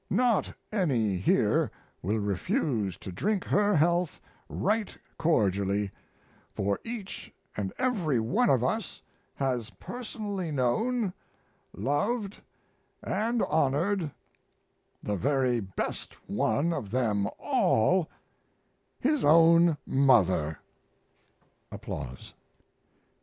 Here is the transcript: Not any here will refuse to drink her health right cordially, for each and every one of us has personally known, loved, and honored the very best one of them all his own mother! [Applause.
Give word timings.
Not 0.09 0.51
any 0.71 1.15
here 1.17 1.69
will 2.01 2.17
refuse 2.17 2.97
to 2.97 3.11
drink 3.11 3.43
her 3.43 3.75
health 3.75 4.19
right 4.49 4.97
cordially, 5.19 5.91
for 6.55 6.79
each 6.83 7.31
and 7.55 7.71
every 7.77 8.19
one 8.19 8.49
of 8.49 8.63
us 8.63 8.99
has 9.35 9.69
personally 9.79 10.49
known, 10.49 11.13
loved, 11.71 12.41
and 13.03 13.43
honored 13.43 14.09
the 15.03 15.17
very 15.17 15.59
best 15.59 16.15
one 16.27 16.73
of 16.73 16.89
them 16.89 17.27
all 17.37 18.09
his 18.99 19.23
own 19.23 19.77
mother! 19.85 20.57
[Applause. 21.71 22.33